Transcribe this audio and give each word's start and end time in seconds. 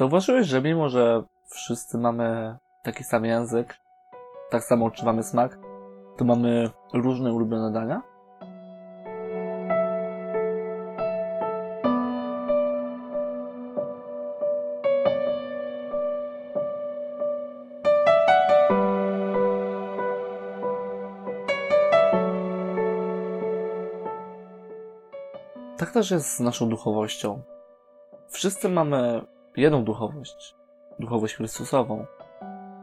Zauważyłeś, 0.00 0.46
że 0.46 0.62
mimo, 0.62 0.88
że 0.88 1.22
wszyscy 1.48 1.98
mamy 1.98 2.56
taki 2.82 3.04
sam 3.04 3.24
język, 3.24 3.76
tak 4.50 4.64
samo 4.64 4.86
odczuwamy 4.86 5.22
smak, 5.22 5.58
to 6.16 6.24
mamy 6.24 6.70
różne 6.94 7.32
ulubione 7.32 7.72
dania? 7.72 8.02
Tak 25.76 25.90
też 25.90 26.10
jest 26.10 26.36
z 26.36 26.40
naszą 26.40 26.68
duchowością. 26.68 27.42
Wszyscy 28.28 28.68
mamy 28.68 29.22
jedną 29.56 29.84
duchowość, 29.84 30.54
duchowość 30.98 31.34
Chrystusową. 31.34 32.06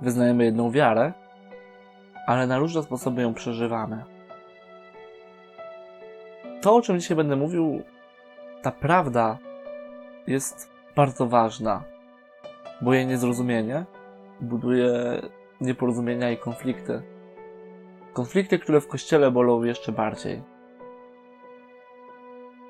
Wyznajemy 0.02 0.46
jedną 0.46 0.72
wiarę, 0.72 1.14
ale 2.28 2.48
na 2.48 2.58
różne 2.58 2.84
sposoby 2.84 3.22
ją 3.22 3.34
przeżywamy. 3.34 4.04
To, 6.62 6.76
o 6.76 6.82
czym 6.82 7.00
dzisiaj 7.00 7.18
będę 7.18 7.36
mówił, 7.36 7.84
ta 8.62 8.72
prawda 8.72 9.38
jest 10.28 10.72
bardzo 10.96 11.28
ważna, 11.28 11.84
bo 12.82 12.94
jej 12.94 13.08
niezrozumienie 13.08 13.86
buduje 14.42 15.22
nieporozumienia 15.62 16.32
i 16.32 16.38
konflikty. 16.38 17.02
Konflikty, 18.14 18.60
które 18.60 18.82
w 18.82 18.88
kościele 18.88 19.32
bolą 19.32 19.64
jeszcze 19.64 19.92
bardziej. 19.92 20.44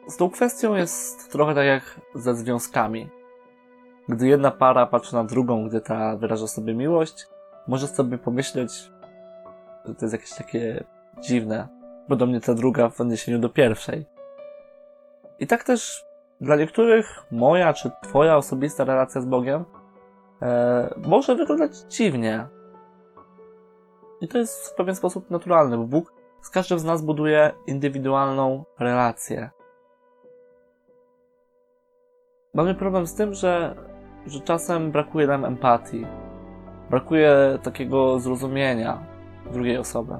Z 0.07 0.17
tą 0.17 0.29
kwestią 0.29 0.75
jest 0.75 1.31
trochę 1.31 1.55
tak 1.55 1.65
jak 1.65 2.01
ze 2.15 2.35
związkami. 2.35 3.09
Gdy 4.09 4.27
jedna 4.27 4.51
para 4.51 4.85
patrzy 4.85 5.15
na 5.15 5.23
drugą, 5.23 5.67
gdy 5.67 5.81
ta 5.81 6.17
wyraża 6.17 6.47
sobie 6.47 6.73
miłość, 6.73 7.27
może 7.67 7.87
sobie 7.87 8.17
pomyśleć, 8.17 8.91
że 9.85 9.95
to 9.95 10.05
jest 10.05 10.13
jakieś 10.13 10.33
takie 10.33 10.83
dziwne, 11.21 11.67
podobnie 12.07 12.41
ta 12.41 12.53
druga 12.53 12.89
w 12.89 13.01
odniesieniu 13.01 13.39
do 13.39 13.49
pierwszej. 13.49 14.05
I 15.39 15.47
tak 15.47 15.63
też 15.63 16.05
dla 16.41 16.55
niektórych 16.55 17.25
moja 17.31 17.73
czy 17.73 17.91
twoja 18.03 18.37
osobista 18.37 18.83
relacja 18.83 19.21
z 19.21 19.25
Bogiem 19.25 19.65
e, 20.41 20.93
może 20.97 21.35
wyglądać 21.35 21.77
dziwnie. 21.77 22.47
I 24.21 24.27
to 24.27 24.37
jest 24.37 24.67
w 24.67 24.75
pewien 24.75 24.95
sposób 24.95 25.29
naturalny, 25.29 25.77
bo 25.77 25.83
Bóg 25.83 26.13
z 26.41 26.49
każdym 26.49 26.79
z 26.79 26.83
nas 26.83 27.01
buduje 27.01 27.51
indywidualną 27.67 28.63
relację. 28.79 29.49
Mamy 32.53 32.75
problem 32.75 33.07
z 33.07 33.15
tym, 33.15 33.33
że, 33.33 33.75
że 34.27 34.39
czasem 34.39 34.91
brakuje 34.91 35.27
nam 35.27 35.45
empatii. 35.45 36.05
Brakuje 36.89 37.59
takiego 37.63 38.19
zrozumienia 38.19 38.97
drugiej 39.53 39.77
osoby. 39.77 40.13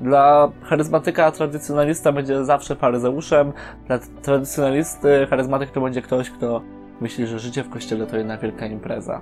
Dla 0.00 0.52
charyzmatyka 0.62 1.30
tradycjonalista 1.30 2.12
będzie 2.12 2.44
zawsze 2.44 2.76
faryzeuszem, 2.76 3.52
dla 3.86 3.98
tradycjonalisty 4.22 5.26
charyzmatyk 5.30 5.70
to 5.70 5.80
będzie 5.80 6.02
ktoś, 6.02 6.30
kto 6.30 6.62
myśli, 7.00 7.26
że 7.26 7.38
życie 7.38 7.62
w 7.62 7.70
kościele 7.70 8.06
to 8.06 8.16
jedna 8.16 8.38
wielka 8.38 8.66
impreza. 8.66 9.20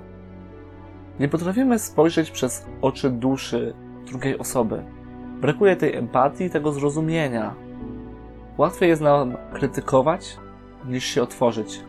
Nie 1.20 1.28
potrafimy 1.28 1.78
spojrzeć 1.78 2.30
przez 2.30 2.66
oczy 2.82 3.10
duszy 3.10 3.74
drugiej 4.06 4.38
osoby. 4.38 4.84
Brakuje 5.40 5.76
tej 5.76 5.94
empatii, 5.94 6.50
tego 6.50 6.72
zrozumienia. 6.72 7.54
Łatwiej 8.58 8.88
jest 8.88 9.02
nam 9.02 9.36
krytykować, 9.52 10.36
niż 10.86 11.04
się 11.04 11.22
otworzyć, 11.22 11.80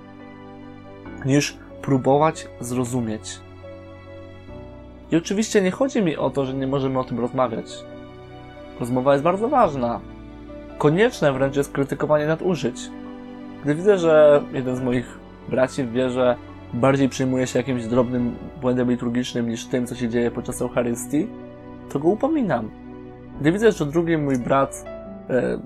niż 1.25 1.57
próbować 1.87 2.47
zrozumieć. 2.59 3.39
I 5.11 5.15
oczywiście 5.15 5.61
nie 5.61 5.71
chodzi 5.71 6.01
mi 6.01 6.17
o 6.17 6.29
to, 6.29 6.45
że 6.45 6.53
nie 6.53 6.67
możemy 6.67 6.99
o 6.99 7.03
tym 7.03 7.19
rozmawiać. 7.19 7.65
Rozmowa 8.79 9.11
jest 9.13 9.23
bardzo 9.23 9.49
ważna. 9.49 9.99
Konieczne 10.77 11.33
wręcz 11.33 11.55
jest 11.55 11.71
krytykowanie 11.71 12.27
nadużyć. 12.27 12.89
Gdy 13.63 13.75
widzę, 13.75 13.97
że 13.97 14.41
jeden 14.53 14.75
z 14.75 14.81
moich 14.81 15.19
braci 15.49 15.83
w 15.83 15.91
wierze 15.91 16.35
bardziej 16.73 17.09
przejmuje 17.09 17.47
się 17.47 17.59
jakimś 17.59 17.85
drobnym 17.85 18.35
błędem 18.61 18.91
liturgicznym 18.91 19.49
niż 19.49 19.65
tym, 19.65 19.87
co 19.87 19.95
się 19.95 20.09
dzieje 20.09 20.31
podczas 20.31 20.61
Eucharystii, 20.61 21.27
to 21.89 21.99
go 21.99 22.07
upominam. 22.07 22.69
Gdy 23.41 23.51
widzę, 23.51 23.71
że 23.71 23.85
drugi 23.85 24.17
mój 24.17 24.37
brat 24.37 24.85
e, 25.29 25.59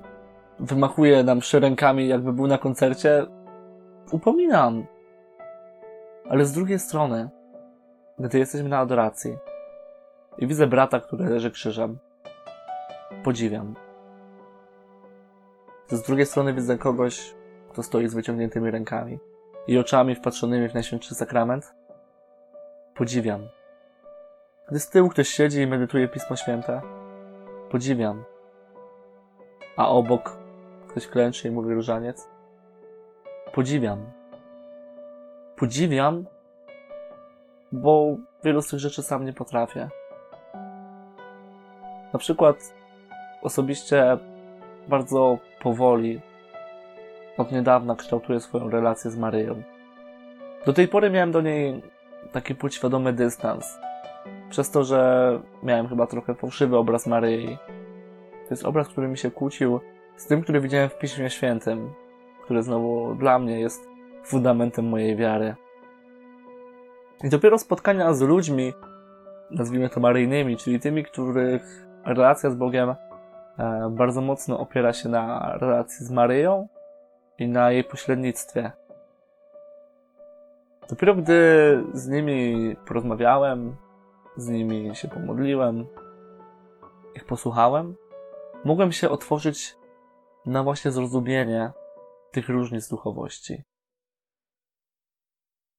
wymachuje 0.60 1.24
nam 1.24 1.40
rękami, 1.54 2.08
jakby 2.08 2.34
był 2.34 2.48
na 2.48 2.58
koncercie, 2.58 3.26
upominam. 4.12 4.86
Ale 6.32 6.46
z 6.46 6.52
drugiej 6.52 6.80
strony, 6.80 7.30
gdy 8.20 8.40
jesteśmy 8.40 8.70
na 8.70 8.80
adoracji 8.80 9.38
i 10.38 10.48
widzę 10.48 10.68
brata, 10.68 11.00
który 11.00 11.26
leży 11.26 11.52
krzyżem, 11.52 11.98
podziwiam. 13.24 13.76
Z 15.90 16.02
drugiej 16.02 16.26
strony 16.26 16.54
widzę 16.54 16.78
kogoś, 16.78 17.36
kto 17.70 17.84
stoi 17.84 18.08
z 18.08 18.14
wyciągniętymi 18.14 18.72
rękami 18.72 19.20
i 19.68 19.78
oczami 19.78 20.16
wpatrzonymi 20.16 20.70
w 20.70 20.74
Najświętszy 20.74 21.16
Sakrament, 21.16 21.76
podziwiam. 22.96 23.48
Gdy 24.70 24.80
z 24.80 24.90
tyłu 24.90 25.10
ktoś 25.10 25.30
siedzi 25.30 25.62
i 25.62 25.68
medytuje 25.68 26.08
Pismo 26.08 26.36
Święte, 26.36 26.82
podziwiam. 27.70 28.24
A 29.78 29.90
obok 29.90 30.38
ktoś 30.88 31.08
klęczy 31.08 31.48
i 31.48 31.52
mówi 31.52 31.74
różaniec, 31.74 32.28
podziwiam. 33.54 34.21
Podziwiam, 35.62 36.26
bo 37.72 38.16
wielu 38.44 38.62
z 38.62 38.68
tych 38.68 38.80
rzeczy 38.80 39.04
sam 39.04 39.26
nie 39.26 39.34
potrafię. 39.34 39.90
Na 42.14 42.20
przykład 42.20 42.74
osobiście 43.42 44.18
bardzo 44.88 45.38
powoli 45.64 46.22
od 47.38 47.52
niedawna 47.52 47.96
kształtuję 47.96 48.40
swoją 48.40 48.70
relację 48.70 49.12
z 49.12 49.18
Maryją. 49.18 49.64
Do 50.66 50.74
tej 50.74 50.88
pory 50.88 51.10
miałem 51.10 51.32
do 51.32 51.42
niej 51.42 51.82
taki 52.32 52.56
podświadomy 52.56 53.14
dystans. 53.14 53.80
Przez 54.50 54.72
to, 54.72 54.84
że 54.84 55.40
miałem 55.64 55.88
chyba 55.88 56.08
trochę 56.08 56.36
fałszywy 56.36 56.78
obraz 56.78 57.08
Maryi. 57.08 57.58
To 58.48 58.48
jest 58.50 58.66
obraz, 58.66 58.88
który 58.88 59.08
mi 59.08 59.18
się 59.18 59.32
kłócił 59.32 59.80
z 60.16 60.28
tym, 60.28 60.42
który 60.42 60.62
widziałem 60.62 60.90
w 60.90 60.98
Piśmie 60.98 61.30
Świętym, 61.30 61.94
który 62.44 62.64
znowu 62.64 63.16
dla 63.16 63.40
mnie 63.40 63.60
jest 63.60 63.91
fundamentem 64.24 64.90
mojej 64.90 65.16
wiary. 65.16 65.56
I 67.24 67.30
dopiero 67.30 67.58
spotkania 67.58 68.14
z 68.14 68.22
ludźmi, 68.22 68.74
nazwijmy 69.52 69.90
to 69.90 70.00
maryjnymi, 70.00 70.58
czyli 70.58 70.80
tymi, 70.80 71.04
których 71.04 71.88
relacja 72.06 72.50
z 72.50 72.56
Bogiem 72.56 72.90
e, 72.90 73.90
bardzo 73.90 74.22
mocno 74.22 74.60
opiera 74.60 74.94
się 74.94 75.10
na 75.10 75.54
relacji 75.58 76.06
z 76.06 76.12
Maryją 76.12 76.68
i 77.40 77.48
na 77.48 77.72
jej 77.72 77.84
pośrednictwie. 77.84 78.72
Dopiero 80.90 81.16
gdy 81.16 81.34
z 81.94 82.08
nimi 82.08 82.76
porozmawiałem, 82.88 83.76
z 84.38 84.50
nimi 84.50 84.96
się 84.96 85.08
pomodliłem, 85.08 85.86
ich 87.16 87.26
posłuchałem, 87.26 87.96
mogłem 88.66 88.92
się 88.92 89.10
otworzyć 89.10 89.76
na 90.46 90.64
właśnie 90.64 90.92
zrozumienie 90.92 91.72
tych 92.32 92.50
różnic 92.50 92.90
duchowości. 92.90 93.64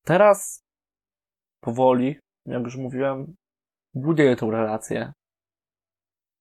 Teraz 0.05 0.63
powoli, 1.61 2.19
jak 2.47 2.63
już 2.63 2.77
mówiłem, 2.77 3.35
buduję 3.95 4.37
tą 4.37 4.51
relację. 4.51 5.13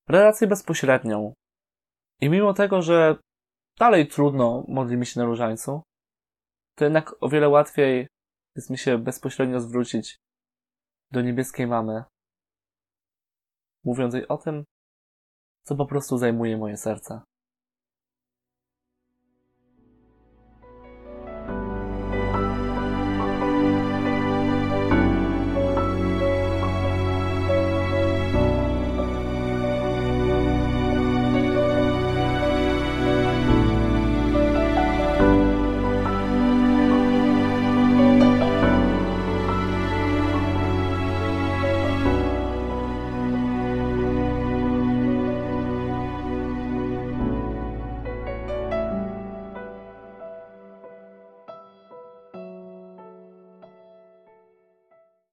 Relację 0.09 0.47
bezpośrednią. 0.47 1.33
I 2.21 2.29
mimo 2.29 2.53
tego, 2.53 2.81
że 2.81 3.15
dalej 3.79 4.07
trudno 4.07 4.65
modlimy 4.67 5.05
się 5.05 5.19
na 5.19 5.25
różańcu, 5.25 5.81
to 6.75 6.85
jednak 6.85 7.23
o 7.23 7.29
wiele 7.29 7.49
łatwiej 7.49 8.07
jest 8.55 8.69
mi 8.69 8.77
się 8.77 8.97
bezpośrednio 8.97 9.59
zwrócić 9.59 10.17
do 11.11 11.21
niebieskiej 11.21 11.67
mamy, 11.67 12.03
mówiąc 13.83 14.13
jej 14.13 14.27
o 14.27 14.37
tym, 14.37 14.63
co 15.65 15.75
po 15.75 15.85
prostu 15.85 16.17
zajmuje 16.17 16.57
moje 16.57 16.77
serce. 16.77 17.21